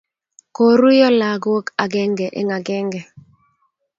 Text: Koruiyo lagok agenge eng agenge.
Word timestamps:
Koruiyo 0.55 1.07
lagok 1.19 1.65
agenge 1.83 2.25
eng 2.39 2.51
agenge. 2.57 3.01